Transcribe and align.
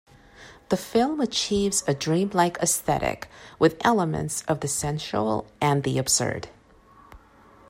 The 0.69 0.77
film 0.77 1.21
achieves 1.21 1.83
a 1.87 1.93
dream-like 1.93 2.57
aesthetic 2.57 3.29
with 3.59 3.77
elements 3.81 4.41
of 4.47 4.61
the 4.61 4.67
sensual 4.67 5.45
and 5.61 5.83
the 5.83 5.99
absurd. 5.99 6.47